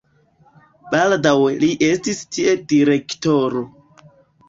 Baldaŭe 0.93 1.53
li 1.65 1.71
estis 1.91 2.25
tie 2.33 2.59
direktoro. 2.75 3.67